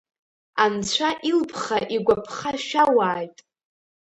[0.63, 3.37] Анцәа илԥха-игәаԥха шәауааит!